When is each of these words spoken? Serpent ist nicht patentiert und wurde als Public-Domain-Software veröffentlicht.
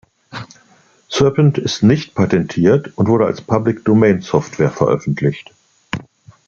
Serpent 1.09 1.59
ist 1.59 1.83
nicht 1.83 2.15
patentiert 2.15 2.91
und 2.97 3.07
wurde 3.07 3.27
als 3.27 3.39
Public-Domain-Software 3.41 4.71
veröffentlicht. 4.71 5.53